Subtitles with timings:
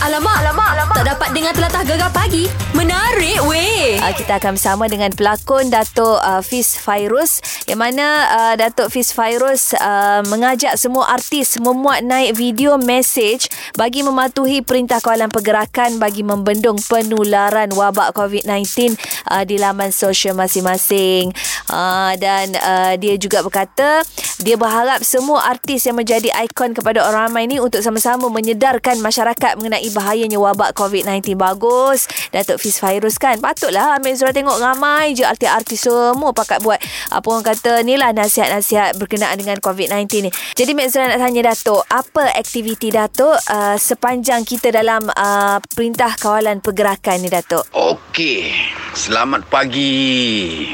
[0.00, 0.96] Alamak, alamak, alamak.
[0.96, 2.48] Tak dapat dengar telatah gegar pagi.
[2.72, 4.00] Menarik weh.
[4.00, 9.12] Uh, kita akan bersama dengan pelakon Datuk uh, Fiz Fairuz yang mana uh, Datuk Fiz
[9.12, 16.24] Fairuz uh, mengajak semua artis memuat naik video message bagi mematuhi perintah kawalan pergerakan bagi
[16.24, 18.96] membendung penularan wabak COVID-19
[19.28, 21.28] uh, di laman sosial masing-masing.
[21.68, 24.00] Uh, dan uh, dia juga berkata
[24.40, 29.60] dia berharap semua artis yang menjadi ikon kepada orang ramai ini untuk sama-sama menyedarkan masyarakat
[29.60, 35.26] mengenai bahayanya wabak COVID-19 bagus Datuk Fiz Fairuz kan patutlah Amir Zura tengok ramai je
[35.26, 36.78] artis-artis semua pakat buat
[37.10, 41.52] apa orang kata ni lah nasihat-nasihat berkenaan dengan COVID-19 ni jadi Mek Zura nak tanya
[41.52, 48.52] Datuk apa aktiviti Datuk uh, sepanjang kita dalam uh, perintah kawalan pergerakan ni Datuk Okey,
[48.92, 50.68] selamat pagi.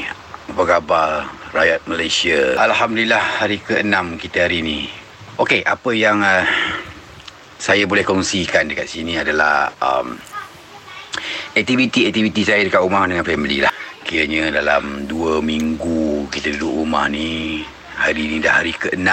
[0.51, 1.09] Apa khabar
[1.55, 2.53] rakyat Malaysia?
[2.59, 4.89] Alhamdulillah hari ke-6 kita hari ni.
[5.37, 6.45] Okey, apa yang uh,
[7.57, 10.13] saya boleh kongsikan dekat sini adalah um,
[11.57, 13.73] aktiviti-aktiviti saya dekat rumah dengan family lah.
[14.07, 17.65] Kiranya dalam 2 minggu kita duduk rumah ni,
[17.97, 19.09] hari ni dah hari ke-6.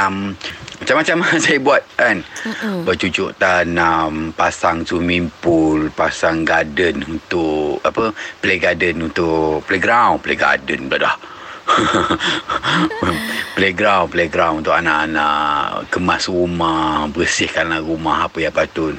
[0.84, 2.20] Macam-macam saya buat kan.
[2.20, 2.84] Mm-mm.
[2.84, 8.12] Bercucuk tanam, pasang swimming pool, pasang garden untuk apa?
[8.44, 11.16] Play garden untuk playground, play garden pula dah.
[13.56, 15.88] playground playground untuk anak-anak.
[15.88, 18.94] Kemas rumah bersihkanlah rumah apa yang patut.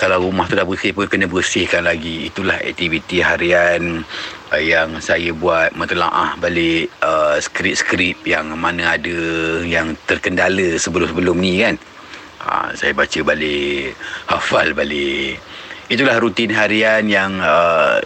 [0.00, 2.30] Kalau rumah tu dah bersih pun kena bersihkan lagi.
[2.30, 4.02] Itulah aktiviti harian
[4.52, 9.18] uh, yang saya buat mentelaah balik uh, skrip-skrip yang mana ada
[9.62, 11.76] yang terkendala sebelum-sebelum ni kan.
[12.46, 13.98] Uh, saya baca balik
[14.30, 15.42] hafal balik.
[15.86, 18.02] Itulah rutin harian yang uh,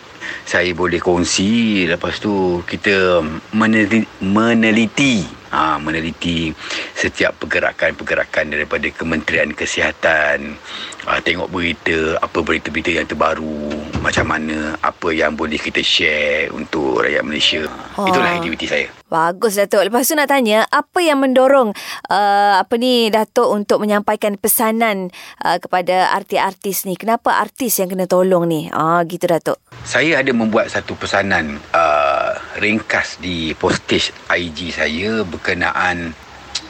[0.51, 1.87] saya boleh kongsi.
[1.87, 3.23] Lepas tu kita
[3.55, 5.23] meneliti, meneliti
[5.55, 6.51] ha, meneliti
[6.99, 10.59] setiap pergerakan-pergerakan daripada Kementerian Kesihatan.
[11.07, 17.05] Ha, tengok berita apa berita-berita yang terbaru macam mana apa yang boleh kita share untuk
[17.05, 18.09] rakyat Malaysia ha.
[18.09, 19.91] itulah aktiviti saya Bagus Datuk.
[19.91, 21.75] Lepas tu nak tanya, apa yang mendorong
[22.15, 25.11] uh, apa ni Datuk untuk menyampaikan pesanan
[25.43, 26.95] uh, kepada artis-artis ni?
[26.95, 28.71] Kenapa artis yang kena tolong ni?
[28.71, 29.59] Ah gitu Datuk.
[29.83, 36.15] Saya ada membuat satu pesanan uh, ringkas di postage IG saya berkenaan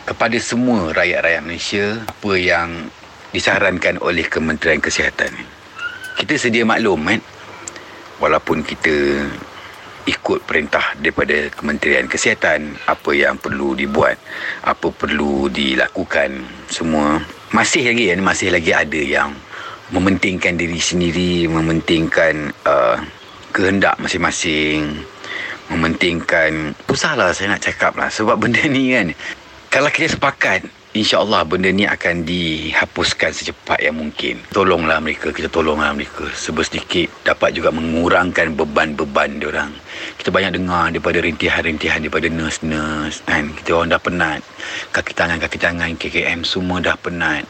[0.09, 2.89] kepada semua rakyat-rakyat Malaysia apa yang
[3.37, 5.37] disarankan oleh Kementerian Kesihatan.
[6.17, 7.21] Kita sedia maklum kan
[8.21, 9.27] walaupun kita
[10.09, 14.17] ikut perintah daripada Kementerian Kesihatan apa yang perlu dibuat
[14.65, 16.41] apa perlu dilakukan
[16.73, 17.21] semua
[17.53, 19.31] masih lagi kan masih lagi ada yang
[19.91, 22.97] mementingkan diri sendiri mementingkan uh,
[23.53, 25.05] kehendak masing-masing
[25.71, 29.15] mementingkan usahlah saya nak cakap lah sebab benda ni kan.
[29.71, 34.43] Kalau kita sepakat InsyaAllah benda ni akan dihapuskan secepat yang mungkin.
[34.51, 36.27] Tolonglah mereka, kita tolonglah mereka.
[36.35, 39.71] Sebesedikit dapat juga mengurangkan beban-beban orang.
[40.19, 43.23] Kita banyak dengar daripada rintihan-rintihan daripada nurse-nurse.
[43.23, 43.55] Kan?
[43.55, 44.43] Kita orang dah penat.
[44.91, 47.47] Kaki tangan-kaki tangan KKM semua dah penat.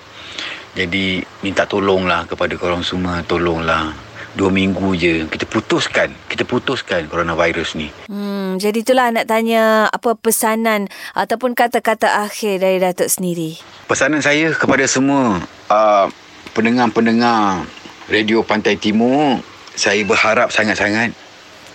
[0.77, 3.25] Jadi minta tolonglah kepada korang semua.
[3.25, 5.27] Tolonglah dua minggu je.
[5.27, 6.13] Kita putuskan.
[6.31, 7.89] Kita putuskan coronavirus ni.
[8.07, 13.57] Hmm jadi itulah nak tanya apa pesanan ataupun kata-kata akhir dari Datuk sendiri.
[13.87, 15.41] Pesanan saya kepada semua
[15.73, 16.07] uh,
[16.53, 17.65] pendengar-pendengar
[18.13, 19.39] radio Pantai Timur
[19.73, 21.15] saya berharap sangat-sangat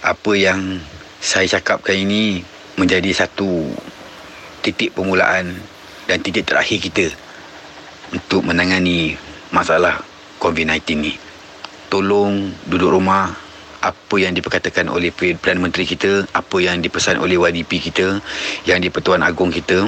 [0.05, 0.77] apa yang
[1.23, 2.45] saya cakapkan ini
[2.75, 3.71] menjadi satu
[4.61, 5.55] titik permulaan
[6.05, 7.07] dan titik terakhir kita
[8.13, 9.17] untuk menangani
[9.49, 10.03] masalah
[10.37, 11.13] COVID-19 ni
[11.89, 13.33] tolong duduk rumah.
[13.85, 18.17] Apa yang diperkatakan oleh Perdana Menteri kita, apa yang dipesan oleh YDP kita,
[18.65, 19.85] yang di-Pertuan Agong kita,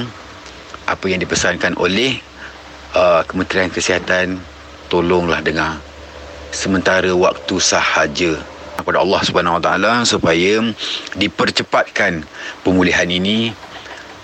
[0.86, 2.22] apa yang dipesankan oleh
[2.94, 4.38] uh, Kementerian Kesihatan,
[4.86, 5.82] tolonglah dengar.
[6.54, 8.38] Sementara waktu sahaja
[8.78, 10.62] kepada Allah Subhanahu Wa Taala supaya
[11.18, 12.22] dipercepatkan
[12.62, 13.50] pemulihan ini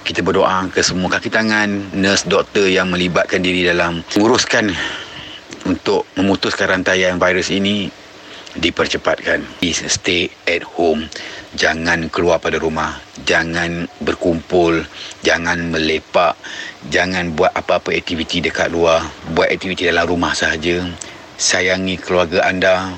[0.04, 4.70] kita berdoa ke semua kaki tangan nurse doktor yang melibatkan diri dalam menguruskan
[5.64, 7.88] untuk memutuskan rantaian virus ini
[8.54, 9.42] dipercepatkan.
[9.64, 11.10] Stay at home.
[11.54, 12.98] Jangan keluar pada rumah.
[13.26, 14.86] Jangan berkumpul.
[15.26, 16.38] Jangan melepak.
[16.90, 19.02] Jangan buat apa-apa aktiviti dekat luar.
[19.34, 20.86] Buat aktiviti dalam rumah sahaja.
[21.34, 22.94] Sayangi keluarga anda.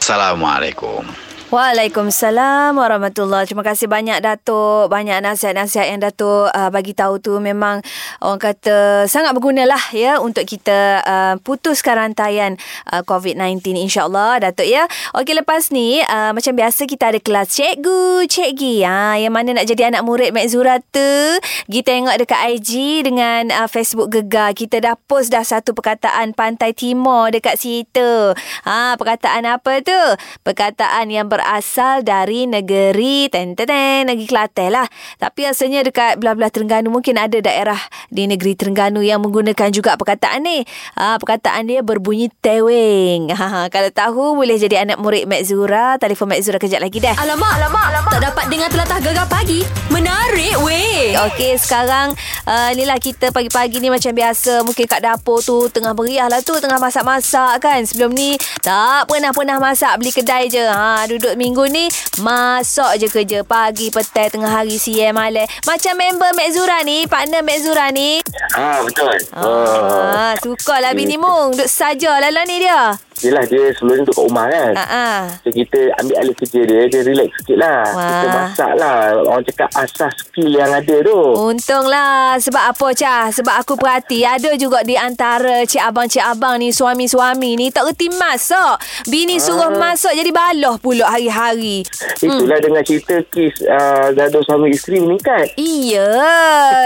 [0.00, 1.23] Assalamualaikum.
[1.54, 4.90] Waalaikumsalam warahmatullahi Terima kasih banyak Datuk.
[4.90, 7.78] Banyak nasihat-nasihat yang Datuk uh, bagi tahu tu memang
[8.18, 12.58] orang kata sangat berguna lah ya untuk kita uh, putuskan rantaian
[12.90, 14.90] uh, COVID-19 insyaAllah Datuk ya.
[15.14, 19.70] Okey lepas ni uh, macam biasa kita ada kelas cikgu, cikgi ha, yang mana nak
[19.70, 21.38] jadi anak murid Mek Zura tu.
[21.70, 24.58] Kita tengok dekat IG dengan uh, Facebook Gegar.
[24.58, 28.34] Kita dah post dah satu perkataan Pantai Timur dekat situ.
[28.66, 30.02] Ha, perkataan apa tu?
[30.42, 34.88] Perkataan yang berasal dari negeri ten ten, ten negeri Kelantan lah.
[35.20, 37.76] Tapi asalnya dekat belah-belah Terengganu mungkin ada daerah
[38.08, 40.64] di negeri Terengganu yang menggunakan juga perkataan ni.
[40.96, 43.28] Ha, perkataan dia berbunyi tewing.
[43.34, 45.98] Ha, ha, kalau tahu boleh jadi anak murid Mek Zura.
[45.98, 47.18] Telefon Mek Zura kejap lagi dah.
[47.18, 48.12] Alamak, alamak, alamak.
[48.14, 49.60] Tak dapat dengar telatah gegar pagi.
[49.90, 51.18] Menarik weh.
[51.28, 52.14] Okey, sekarang
[52.46, 54.64] uh, inilah kita pagi-pagi ni macam biasa.
[54.64, 56.56] Mungkin kat dapur tu tengah meriah lah tu.
[56.56, 57.82] Tengah masak-masak kan.
[57.84, 59.98] Sebelum ni tak pernah-pernah masak.
[60.00, 60.62] Beli kedai je.
[60.64, 61.90] Ha, duduk minggu ni
[62.22, 63.42] masak je kerja.
[63.44, 65.44] Pagi, petang, tengah hari, siang, malam.
[65.66, 68.22] Macam member Mek Zura ni, partner Mek Zura ni.
[68.56, 69.18] Ah betul.
[69.34, 71.52] Ah, sukalah bini mung.
[71.54, 72.96] Duduk sajalah lah ni dia.
[73.22, 74.72] Yelah dia sebelum ni duduk kat rumah kan.
[74.74, 75.22] Ah.
[75.44, 77.80] So kita ambil alih kerja dia, dia relax sikit lah.
[77.94, 78.02] Wah.
[78.02, 78.96] Kita masak lah.
[79.22, 81.18] Orang cakap asas skill yang ada tu.
[81.34, 86.70] Untunglah sebab apa Cah Sebab aku perhati Ada juga di antara Cik abang-cik abang ni
[86.70, 88.78] Suami-suami ni Tak reti masak
[89.08, 91.82] Bini suruh masak Jadi baloh pula hari-hari
[92.20, 95.56] Itulah dengan cerita kes uh, gaduh suami isteri meningkat.
[95.58, 96.08] Iya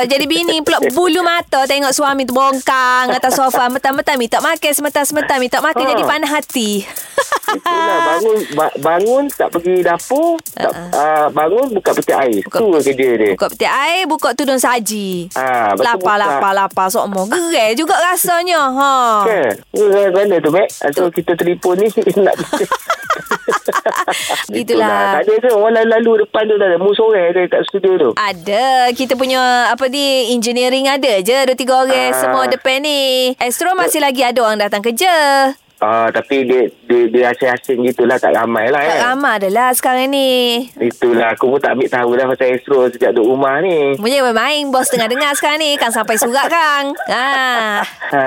[0.06, 5.38] Jadi bini pula bulu mata Tengok suami tu bongkang Atas sofa Mentang-mentang minta makan Sementara-sementara
[5.42, 5.94] minta makan Ha.
[5.96, 6.84] Jadi panas hati
[7.48, 12.44] Itulah bangun ba- bangun tak pergi dapur, tak, uh, bangun buka peti air.
[12.44, 13.30] Buka- tu kerja dia.
[13.32, 17.72] Buka peti air Buka tudung saji Ah, lepas tu Lapar, lapar, lapar Sok mau Gerai
[17.72, 18.92] juga rasanya ha.
[19.25, 19.56] Kan?
[19.72, 20.69] Ya, mana tu, Mek?
[20.92, 21.88] So, kita telefon ni
[22.20, 22.36] nak...
[24.50, 25.19] Gitulah.
[25.19, 25.52] Tak ada tu.
[25.54, 26.76] Orang lalu-lalu depan tu tak ada.
[26.76, 28.10] Mu seorang ada kat studio tu.
[28.14, 28.66] Ada.
[28.92, 31.36] Kita punya apa ni engineering ada je.
[31.38, 32.16] Dua tiga orang Ah.
[32.16, 33.32] semua depan ni.
[33.36, 35.12] Astro masih lagi ada orang datang kerja.
[35.78, 38.98] Ah, tapi dia dia, dia asing-asing gitulah tak ramai lah Tak kan.
[39.14, 40.66] ramai adalah sekarang ni.
[40.75, 43.94] Itulah aku pun tak ambil tahu dah pasal Astro sejak duduk rumah ni.
[43.94, 45.78] Punya main bos tengah dengar sekarang ni.
[45.78, 46.90] Kan sampai surat kang.
[47.06, 47.26] Ha.
[48.10, 48.22] Ha,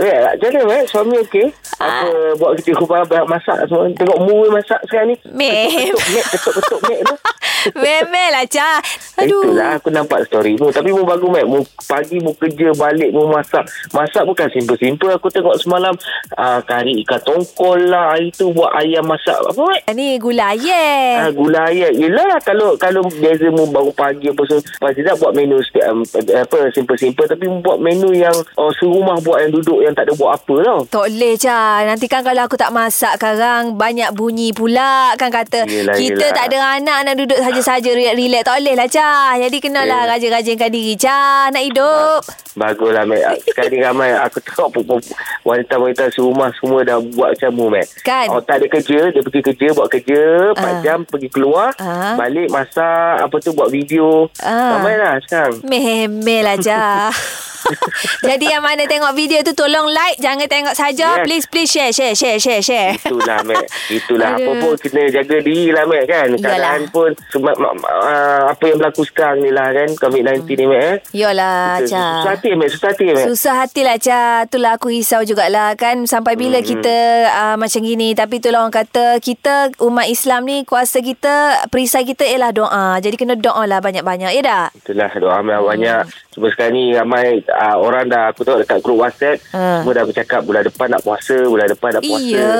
[0.00, 0.82] eh, macam mana Mek?
[0.88, 1.46] Suami okey?
[1.76, 2.08] Ah.
[2.08, 2.08] Apa
[2.40, 3.84] buat kerja rumah banyak masak semua.
[3.92, 5.16] Tengok mu masak sekarang ni.
[5.28, 5.92] Mek,
[6.32, 7.16] ketuk-ketuk Mek tu.
[7.80, 8.80] Memel lah Ca.
[9.24, 9.44] Aduh.
[9.44, 10.72] Itulah aku nampak story mu.
[10.72, 11.44] Tapi mu bagus Mek.
[11.44, 13.68] Mu pagi mu kerja balik mu masak.
[13.92, 15.12] Masak bukan simple-simple.
[15.16, 15.92] Aku tengok semalam
[16.36, 18.14] uh, kari ikan tongkol lah.
[18.14, 19.82] Hari tu buat ayam masak apa Mek?
[19.92, 20.86] Ni gula ye.
[21.18, 21.90] Ah, gula ayam.
[21.90, 26.04] Yelah kalau kalau biasa mu baru pagi apa so pasti tak buat menu setiap, um,
[26.30, 30.36] apa simple-simple tapi buat menu yang oh, serumah buat yang duduk yang tak ada buat
[30.36, 30.80] apa tau.
[30.84, 35.64] Tak boleh Ca Nanti kan kalau aku tak masak sekarang Banyak bunyi pula Kan kata
[35.64, 36.36] Yelah, Kita yelah.
[36.36, 40.10] tak ada anak Nak duduk saja-saja Relax-relax Tak boleh lah Ca Jadi kenalah Yelah.
[40.14, 42.20] Rajin-rajinkan diri Ca Nak hidup
[42.54, 45.00] Baguslah Mek Sekarang ni ramai Aku tengok
[45.42, 48.28] Wanita-wanita serumah Semua dah buat macam mu Mek Kan?
[48.28, 50.20] Oh tak ada kerja Dia pergi kerja Buat kerja
[50.52, 50.80] 4 Ah.
[50.80, 52.14] jam Pergi keluar Ah.
[52.14, 54.76] Balik masak Apa tu buat video Ah.
[54.76, 57.08] Ramai lah sekarang Memel aja.
[58.28, 61.08] Jadi yang mana tengok video tu tolong like jangan tengok saja.
[61.16, 61.24] Yes.
[61.24, 62.92] Please please share share share share share.
[62.96, 64.44] Itulah Mek Itulah Aduh.
[64.44, 66.90] Apa pun Kena jaga diri lah Mek kan Keadaan Yalah.
[66.90, 70.96] pun ma- ma- ah, Apa yang berlaku sekarang ni lah kan COVID-19 ni Mek eh
[71.14, 72.30] Yolah Kita- Susah Cha.
[72.30, 76.34] hati Mek Susah hati Mek Susah hati lah Cha Itulah aku risau jugalah kan Sampai
[76.34, 76.66] bila Hmm.
[76.66, 76.96] kita
[77.28, 81.34] uh, macam gini Tapi itulah orang kata Kita umat Islam ni Kuasa kita
[81.68, 84.68] Perisai kita ialah doa Jadi kena doa lah banyak-banyak Ya tak?
[84.76, 86.02] Itulah doa ramai banyak.
[86.30, 89.80] Cuma sekarang ni ramai uh, orang dah aku tengok dekat grup WhatsApp Ha.
[89.80, 92.22] semua dah bercakap bulan depan nak puasa, bulan depan nak puasa.
[92.24, 92.50] Iya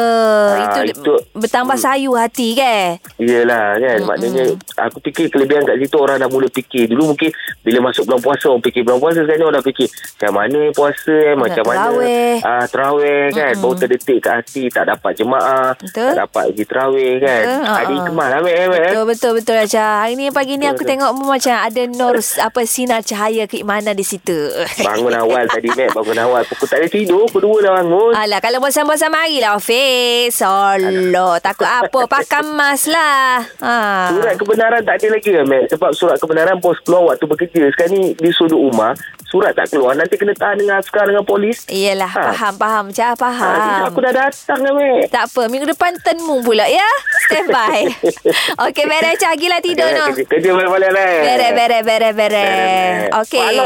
[0.44, 4.44] Ah, itu, itu Bertambah sayu hati ke Iyalah kan mm Maknanya
[4.80, 8.44] Aku fikir kelebihan kat situ Orang dah mula fikir Dulu mungkin Bila masuk bulan puasa
[8.46, 11.78] Orang fikir bulan puasa Sekarang ni orang dah fikir Macam mana puasa eh, Macam mana
[11.80, 12.34] terawih.
[12.42, 13.62] ah, Terawih kan Mm-mm.
[13.62, 16.08] Baru terdetik kat hati Tak dapat jemaah Betul.
[16.08, 17.94] Tak dapat pergi terawih kan Betul, Ada ah.
[17.96, 18.68] hikmah lah Mek, eh, eh.
[18.84, 19.86] Betul betul betul Acha.
[20.04, 24.02] Hari ni pagi ni aku Betul, tengok macam ada nur apa sinar cahaya keimanan di
[24.02, 24.36] situ.
[24.84, 28.38] Bangun awal tadi Mek Bangun awal Pukul tak ada tidur Pukul 2 dah bangun Alah
[28.44, 30.36] kalau bosan-bosan marilah Hafiz.
[30.44, 32.04] Allah, takut apa?
[32.04, 33.40] Pakai mas lah.
[33.64, 33.74] Ha.
[34.12, 35.72] Surat kebenaran tak ada lagi Mek?
[35.72, 37.72] Sebab surat kebenaran bos keluar waktu bekerja.
[37.72, 38.92] Sekarang ni di sudut rumah,
[39.34, 41.66] surat tak keluar nanti kena tahan dengan askar dengan polis.
[41.66, 42.22] Iyalah, Ha.
[42.30, 42.84] faham, faham.
[42.88, 43.82] Cah, Ha, faham.
[43.84, 45.10] aku dah datang dah, Mek.
[45.10, 46.86] Tak apa, minggu depan tenmu pula ya.
[47.26, 47.82] Stand by.
[48.64, 49.34] Okey, beres Cah.
[49.34, 50.06] Gila tidur no.
[50.08, 51.18] Kerja, kerja balik-balik, Mek.
[51.20, 52.12] Bere, bere, bere, bere.
[52.14, 53.10] Bere.
[53.16, 53.58] Okey.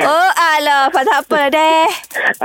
[0.00, 0.86] Oh, alah.
[0.86, 1.86] Apa tak apa deh.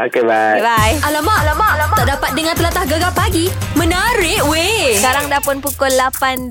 [0.01, 0.57] Okey, bye.
[0.57, 0.93] Okay, bye.
[1.05, 1.97] Alamak, alamak, alamak.
[1.99, 3.45] Tak dapat dengar telatah gegar pagi.
[3.75, 4.97] Menarik weh.
[4.97, 6.49] Sekarang dah pun pukul 8.26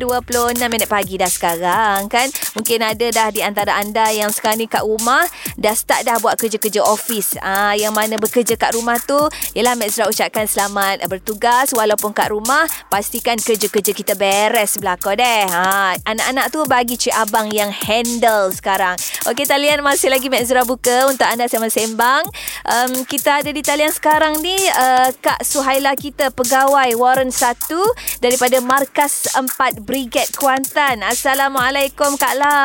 [0.68, 2.30] minit pagi dah sekarang kan.
[2.54, 5.26] Mungkin ada dah di antara anda yang sekarang ni kat rumah
[5.56, 7.40] dah start dah buat kerja-kerja office.
[7.40, 9.16] Ah yang mana bekerja kat rumah tu
[9.56, 15.48] ialah Mek Zura ucapkan selamat bertugas walaupun kat rumah pastikan kerja-kerja kita beres belaka deh.
[15.48, 18.92] Ha anak-anak tu bagi cik abang yang handle sekarang.
[19.24, 22.28] Okey talian masih lagi Mek Zura buka untuk anda sembang-sembang.
[22.68, 27.72] Um, kita ada di talian sekarang ni uh, Kak Suhaila kita pegawai Warren 1
[28.20, 31.00] daripada Markas 4 Brigade Kuantan.
[31.08, 32.60] Assalamualaikum Kak La.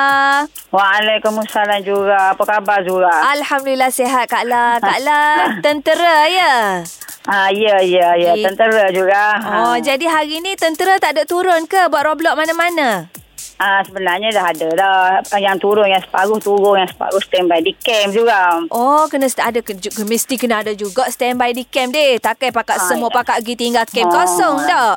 [0.68, 2.36] Waalaikumsalam juga.
[2.36, 3.08] Apa khabar juga?
[3.38, 4.78] Alhamdulillah sihat Kak La.
[4.82, 5.22] Kak La
[5.62, 6.82] tentera ya.
[7.28, 8.34] Ah, ya, ya, ya.
[8.34, 8.42] Eh.
[8.42, 9.38] Tentera juga.
[9.62, 9.78] Oh, Ah.
[9.78, 13.12] jadi hari ni tentera tak ada turun ke buat Roblox mana-mana?
[13.58, 15.02] Ah, sebenarnya dah ada dah.
[15.36, 18.62] Yang turun, yang separuh turun, yang separuh standby di camp juga.
[18.70, 22.16] Oh, kena ada ke, mesti kena ada juga standby di camp deh.
[22.18, 23.16] Takkan pakat Ah, semua ya.
[23.18, 24.14] pakat pergi tinggal camp Oh.
[24.16, 24.96] kosong tak?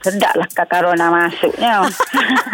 [0.00, 1.84] Sedap lah Kak Karona masuknya.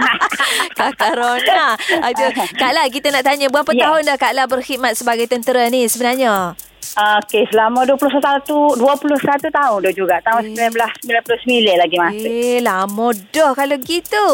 [0.78, 1.72] Kakak Rona.
[2.02, 3.88] Aduh, Kak La, kita nak tanya berapa Ya.
[3.88, 6.52] tahun dah Kak La berkhidmat sebagai tentera ni sebenarnya?
[6.96, 10.16] Okey, selama 21, 21 tahun dah juga.
[10.22, 12.26] Tahun 1999 lagi masuk.
[12.26, 14.26] Eh, lama dah kalau gitu.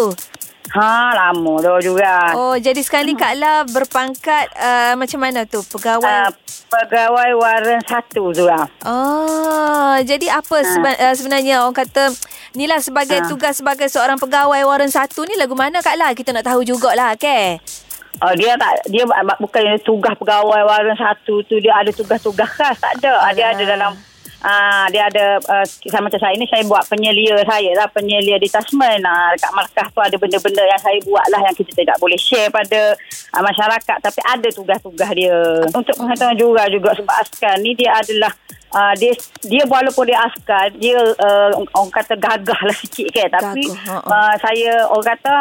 [0.72, 2.32] Ha, lama dah juga.
[2.32, 5.60] Oh, jadi sekarang ni Kak La berpangkat uh, macam mana tu?
[5.62, 6.32] Pegawai?
[6.72, 8.64] pegawai waran satu juga.
[8.82, 12.08] Oh, jadi apa seba- uh, sebenarnya orang kata
[12.54, 13.28] ni lah sebagai Ah.
[13.28, 16.16] tugas sebagai seorang pegawai Warren satu ni lagu mana Kak La?
[16.16, 17.60] Kita nak tahu jugalah, ke?
[18.20, 19.04] Oh, dia tak dia
[19.36, 23.20] bukan tugas pegawai waran satu tu dia ada tugas-tugas khas tak ada.
[23.32, 23.92] Dia ada dalam
[24.42, 29.06] Ah, dia ada uh, sama macam saya ni saya buat penyelia saya lah penyelia detachment.
[29.06, 32.50] Ah, dekat markah tu ada benda-benda yang saya buat lah yang kita tidak boleh share
[32.50, 32.99] pada
[33.38, 33.99] uh, masyarakat.
[34.02, 35.38] Tapi ada tugas-tugas dia.
[35.70, 38.34] Untuk pengetahuan juga juga sebab askar ni dia adalah
[38.72, 39.12] uh, dia
[39.44, 43.28] dia walaupun dia askar dia uh, orang kata gagah lah sikit kan.
[43.28, 45.34] Tapi Gagah, uh, saya orang kata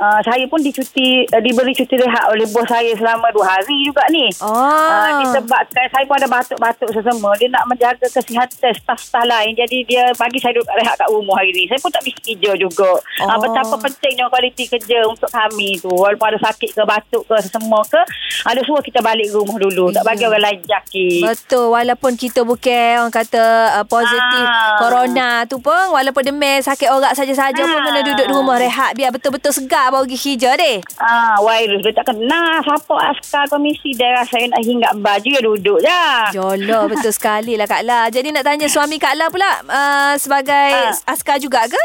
[0.00, 4.04] uh, saya pun dicuti uh, diberi cuti rehat oleh bos saya selama dua hari juga
[4.08, 4.28] ni.
[4.40, 4.52] Oh.
[4.52, 7.30] Uh, disebabkan saya pun ada batuk-batuk sesama.
[7.36, 9.52] Dia nak menjaga kesihatan staf-staf lain.
[9.54, 11.68] Jadi dia bagi saya duduk rehat kat rumah hari ni.
[11.68, 12.90] Saya pun tak bisa kerja juga.
[13.24, 13.28] Oh.
[13.28, 15.92] uh, betapa pentingnya kualiti kerja untuk kami tu.
[15.92, 18.00] Walaupun ada sakit ke batuk ke semua ke
[18.46, 19.90] ada suruh kita balik rumah dulu.
[19.92, 21.26] Tak bagi orang lain jaki.
[21.26, 21.74] Betul.
[21.74, 23.44] Walaupun kita bukan orang kata
[23.74, 24.78] uh, positif Ah.
[24.78, 27.84] corona tu pun walaupun demam sakit orak saja-saja pun Ah.
[27.84, 30.76] kena duduk di rumah rehat biar betul-betul segar baru pergi kerja deh.
[30.96, 35.78] Ah, virus dia tak kenal siapa askar komisi daerah saya nak hinggap baju ya duduk
[35.80, 36.02] je.
[36.32, 38.06] Jolo betul sekali lah Kak La.
[38.08, 40.94] Jadi nak tanya suami Kak La pula uh, sebagai Ah.
[41.06, 41.82] askar juga ke?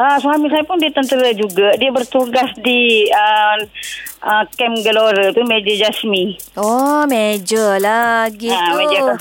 [0.00, 1.76] Ah, suami saya pun dia tentera juga.
[1.76, 3.56] Dia bertugas di uh,
[4.24, 6.40] uh, Camp Gelora tu Major Jasmi.
[6.56, 8.56] Oh, meja lah gitu.
[8.56, 9.16] Ah, meja tu.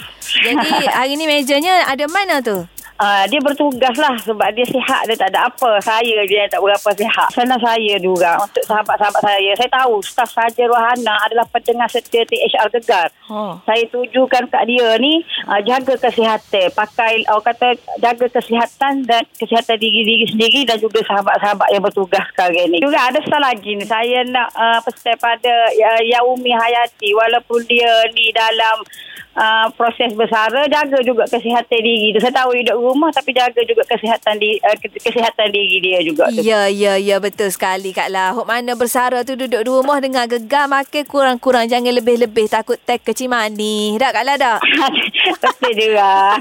[0.48, 2.64] Jadi hari ni mejanya ada mana tu?
[3.02, 5.82] Uh, dia bertugas lah sebab dia sihat dia tak ada apa.
[5.82, 7.34] Saya dia yang tak berapa sihat.
[7.34, 9.52] Sana saya juga untuk sahabat-sahabat saya.
[9.58, 13.10] Saya tahu staf saja Rohana adalah pendengar setia THR Gegar.
[13.26, 13.58] Oh.
[13.66, 16.70] Saya tujukan kat dia ni uh, jaga kesihatan.
[16.78, 22.22] Pakai orang kata jaga kesihatan dan kesihatan diri diri sendiri dan juga sahabat-sahabat yang bertugas
[22.38, 22.86] sekarang ni.
[22.86, 28.06] Juga ada satu lagi ni saya nak uh, pesan pada uh, Yaumi Hayati walaupun dia
[28.14, 28.86] ni dalam
[29.36, 32.20] uh, proses bersara jaga juga kesihatan diri tu.
[32.20, 36.28] Saya tahu dia duduk rumah tapi jaga juga kesihatan di uh, kesihatan diri dia juga
[36.32, 36.42] tu.
[36.44, 38.36] Ya, ya, ya betul sekali Kak La.
[38.36, 43.04] Hok mana bersara tu duduk di rumah dengan gegar makan kurang-kurang jangan lebih-lebih takut tek
[43.04, 43.96] kecimani.
[44.00, 44.60] Dak Kak La dak?
[45.42, 46.38] Betul juga.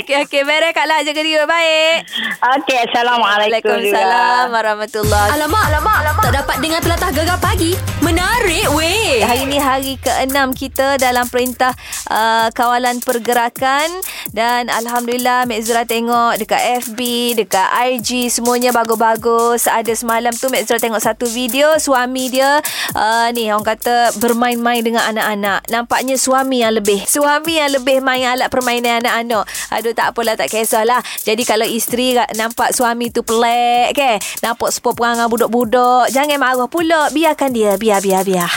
[0.00, 1.96] Okey okey beres Kak La jaga diri baik.
[2.60, 6.22] Okey, Assalamualaikum Waalaikumsalam warahmatullahi Alamak, alamak, alamak.
[6.30, 7.72] Tak dapat dengar telatah gegar pagi.
[8.00, 9.20] Menarik weh.
[9.20, 11.74] Hari ini hari ke-6 kita dalam perintah
[12.08, 13.90] uh, kawalan pergerakan
[14.30, 17.00] dan Alhamdulillah Mek Zura tengok dekat FB,
[17.42, 17.66] dekat
[17.98, 19.66] IG semuanya bagus-bagus.
[19.66, 22.62] Ada semalam tu Mek Zura tengok satu video suami dia
[22.94, 25.66] uh, ni orang kata bermain-main dengan anak-anak.
[25.74, 27.02] Nampaknya suami yang lebih.
[27.02, 29.50] Suami yang lebih main alat permainan anak-anak.
[29.74, 31.02] Aduh tak apalah tak kisahlah.
[31.26, 37.08] Jadi kalau isteri nampak suami tu pelik ke, nampak sepupu perangai budak-budak, jangan marah pula.
[37.08, 38.52] Biarkan dia, biar biar biar.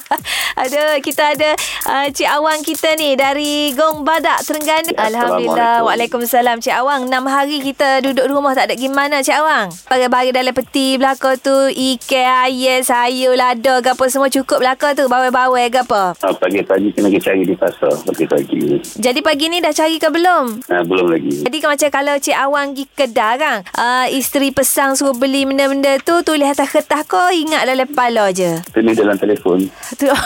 [0.64, 1.52] Aduh, kita ada
[1.92, 4.96] uh, Cik Awang kita ni dari Gong Badak, Terengganu.
[4.96, 5.84] Ya, Alhamdulillah.
[5.84, 7.12] Waalaikumsalam Cik Awang.
[7.12, 9.68] 6 hari kita duduk di rumah tak ada gimana Cik Awang.
[9.92, 15.04] Bagi-bagi dalam peti belakang tu, ikan, ayam, sayur, lada ke apa semua cukup belakang tu.
[15.12, 16.16] Bawai-bawai ke apa.
[16.24, 18.80] Ah, pagi-pagi kena pergi cari di pasar pagi-pagi.
[18.96, 20.64] Jadi pagi ni dah cari ke belum?
[20.72, 21.44] Ah, belum lagi.
[21.44, 26.24] Jadi macam kalau Cik Awang pergi kedai kan, uh, isteri pesang suruh beli benda-benda tu,
[26.24, 28.64] tulis atas kertas kau, ingat dalam kepala je.
[28.72, 29.68] Tulis dalam telefon.
[30.00, 30.08] Tu.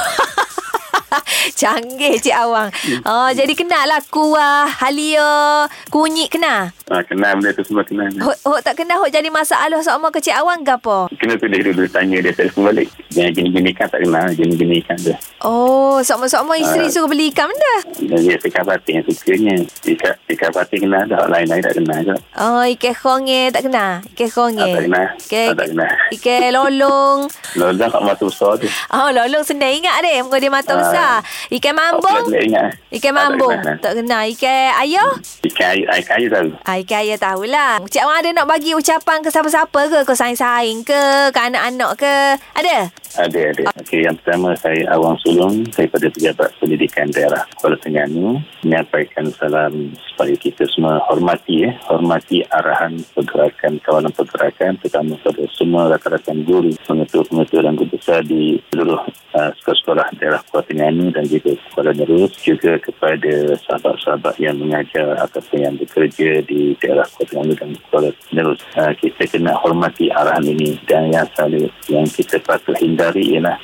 [1.58, 2.68] Canggih Cik Awang.
[3.02, 6.70] Oh, jadi kenal lah kuah, halia, kunyit kenal.
[6.86, 8.08] Ah, kenal benda tu semua kenal.
[8.10, 11.10] Hok, hok tak kenal hok jadi masalah sama ke Cik Awang ke apa?
[11.14, 12.88] Kena tulis dulu tanya dia telefon balik.
[13.10, 14.26] Jangan gini-gini kan tak kenal.
[14.30, 15.16] Gini-gini kan dia.
[15.40, 16.90] Oh, sama-sama isteri Ah.
[16.90, 17.74] suruh beli ikan benda.
[18.16, 19.56] Dia ikan batin yang sukanya.
[19.84, 21.20] Ikan, ikan batin kenal tak?
[21.28, 22.18] Lain-lain tak kenal tak?
[22.34, 23.92] Oh, ikan khonge tak kenal.
[24.08, 24.64] Ikan khonge.
[24.64, 25.06] Ah, tak kenal.
[25.18, 25.92] Ikan, Ah, tak kenal.
[26.14, 27.18] ikan lolong.
[27.58, 28.68] Lolong kat mata besar tu.
[28.88, 30.20] Oh, lolong senang ingat deh.
[30.22, 30.72] Muka dia mata.
[30.78, 31.14] Besar.
[31.48, 32.24] Ikan mambung.
[32.30, 33.56] Ikan Ah, tak mambung.
[33.58, 33.76] kenal.
[33.78, 34.22] Tak kenal.
[34.24, 35.10] Ikan ayah.
[35.42, 36.48] Ikan air kayu tahu.
[36.62, 37.72] Ah, ikan ayah tahulah.
[37.84, 39.98] Cik Awang ada nak bagi ucapan ke siapa-siapa ke?
[40.02, 41.02] Ke saing-saing ke?
[41.28, 42.14] Ke anak-anak ke?
[42.54, 42.88] Ada?
[43.16, 43.64] Ada, ada.
[43.80, 50.36] Okey, yang pertama saya Awang Sulung daripada Pejabat Pendidikan Daerah Kuala Terengganu menyampaikan salam supaya
[50.36, 57.60] kita semua hormati eh, hormati arahan pergerakan kawalan pergerakan terutama kepada semua rakan-rakan guru, pengetua-pengetua
[57.64, 59.00] dan guru besar di seluruh
[59.32, 63.32] uh, sekolah-sekolah daerah Kuala Terengganu dan juga Kuala Nerus juga kepada
[63.64, 68.60] sahabat-sahabat yang mengajar ataupun yang bekerja di daerah Kuala Terengganu dan Kuala Nerus.
[68.76, 73.56] Uh, kita kena hormati arahan ini dan yang selalu yang kita patut hindari ialah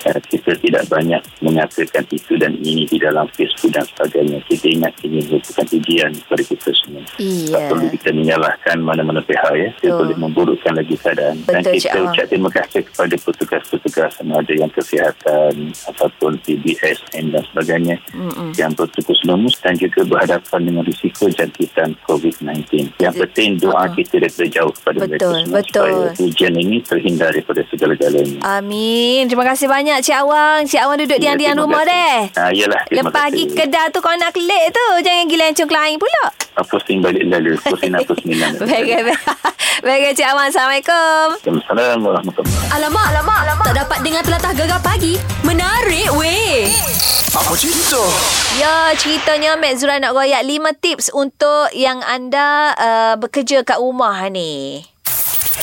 [0.00, 4.40] kita tidak banyak mengatakan itu dan ini di dalam Facebook dan sebagainya.
[4.48, 7.02] Kita ingat ini merupakan ujian kepada kita semua.
[7.20, 7.52] Iya.
[7.52, 9.70] Tak perlu kita menyalahkan mana-mana pihak ya.
[9.76, 9.98] Betul.
[10.00, 11.36] boleh memburukkan lagi keadaan.
[11.44, 12.08] dan Betul, Cik kita Awang.
[12.14, 15.52] ucap terima kasih kepada petugas-petugas sama ada yang kesihatan
[15.90, 18.54] ataupun PBSN dan sebagainya Mm-mm.
[18.56, 22.96] yang bertugas lumus dan juga berhadapan dengan risiko jangkitan COVID-19.
[22.96, 23.92] Yang penting doa Uh-uh.
[23.92, 25.68] kita daripada jauh kepada mereka Betul, semua betul.
[25.68, 28.38] supaya ujian ini terhindar daripada segala-galanya.
[28.46, 29.22] Amin.
[29.26, 30.62] Terima kasih banyak Cik Awang.
[30.62, 31.90] Cik Awang duduk Ya, diam-diam terima rumah kasih.
[31.90, 32.18] deh.
[32.36, 32.82] Ah, iyalah.
[32.84, 34.86] terima Lepas pergi kedai tu kau nak kelik tu.
[35.00, 36.22] Jangan gila encung kelain pula.
[36.52, 37.58] Ah, Pusing balik lalu.
[37.58, 38.62] Pusing pusing nak.
[38.62, 39.18] Baik, baik.
[39.80, 40.46] Baik, Cik Awang.
[40.46, 41.26] Assalamualaikum.
[41.34, 43.64] Assalamualaikum warahmatullahi Alamak, alamak, alamak.
[43.66, 45.14] Tak dapat dengar telatah gegar pagi.
[45.42, 46.70] Menarik weh.
[47.30, 48.02] Apa cerita?
[48.52, 54.18] Ya, ceritanya Mek Zura nak royak 5 tips untuk yang anda uh, bekerja kat rumah
[54.28, 54.82] ni.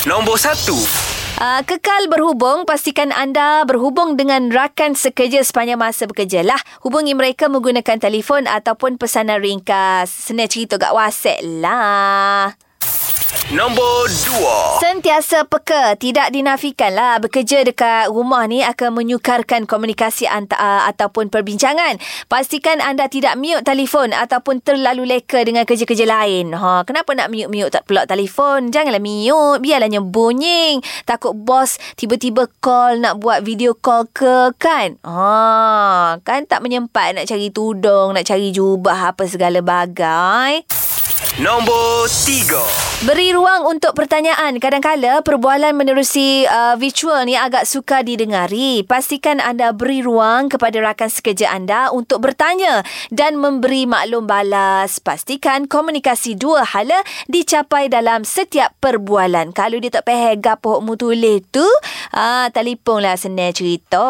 [0.04, 1.07] Nombor satu.
[1.38, 6.58] Uh, kekal berhubung, pastikan anda berhubung dengan rakan sekerja sepanjang masa bekerja lah.
[6.82, 10.10] Hubungi mereka menggunakan telefon ataupun pesanan ringkas.
[10.10, 12.58] Senang cerita kat WhatsApp lah.
[13.54, 14.82] Nombor dua.
[14.82, 21.30] Sentiasa peka, tidak dinafikan lah bekerja dekat rumah ni akan menyukarkan komunikasi anta, uh, ataupun
[21.30, 22.02] perbincangan.
[22.26, 26.58] Pastikan anda tidak mute telefon ataupun terlalu leka dengan kerja-kerja lain.
[26.58, 28.74] Ha, kenapa nak mute-mute tak pula telefon?
[28.74, 30.82] Janganlah mute, biarlah bunyi.
[31.06, 34.98] Takut bos tiba-tiba call nak buat video call ke kan?
[35.06, 40.66] Ha, kan tak menyempat nak cari tudung, nak cari jubah apa segala bagai.
[41.42, 42.62] Nombor tiga.
[43.02, 44.62] Beri ruang untuk pertanyaan.
[44.62, 48.86] Kadang-kala perbualan menerusi uh, virtual ni agak sukar didengari.
[48.86, 55.02] Pastikan anda beri ruang kepada rakan sekerja anda untuk bertanya dan memberi maklum balas.
[55.02, 59.58] Pastikan komunikasi dua hala dicapai dalam setiap perbualan.
[59.58, 61.66] Kalau dia tak faham gapo mu tulis tu,
[62.14, 64.06] ah telefonlah senang cerita.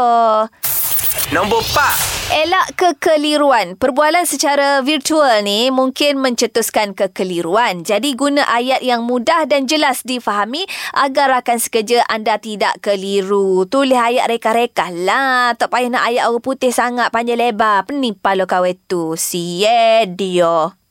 [1.36, 1.96] Nombor empat.
[2.28, 3.76] Elak kekeliruan.
[3.76, 7.84] Perbualan secara virtual ni mungkin mencetuskan kekeliruan.
[7.84, 10.64] Jadi guna ayat yang mudah dan jelas difahami
[10.96, 13.68] agar rakan sekerja anda tidak keliru.
[13.68, 15.52] Tulis ayat reka-reka lah.
[15.60, 17.84] Tak payah nak ayat orang putih sangat panjang lebar.
[17.84, 19.20] Pening pala kau itu.
[19.20, 20.87] Siye dia.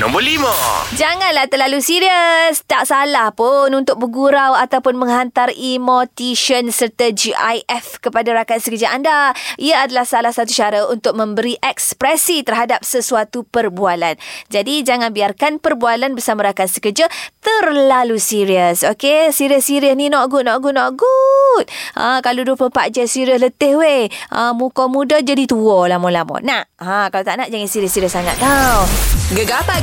[0.00, 0.48] Nombor lima.
[0.96, 2.64] Janganlah terlalu serius.
[2.64, 9.36] Tak salah pun untuk bergurau ataupun menghantar emoticon serta GIF kepada rakan sekerja anda.
[9.60, 14.16] Ia adalah salah satu cara untuk memberi ekspresi terhadap sesuatu perbualan.
[14.48, 17.04] Jadi jangan biarkan perbualan bersama rakan sekerja
[17.44, 18.80] terlalu serius.
[18.88, 21.68] Okey, serius-serius ni not good, not good, not good.
[22.00, 24.08] Ha, kalau 24 jam serius letih weh.
[24.32, 26.40] Ha, muka muda jadi tua lama-lama.
[26.40, 26.80] Nak?
[26.80, 28.88] Ha, kalau tak nak jangan serius-serius sangat tau.
[29.36, 29.60] Gegar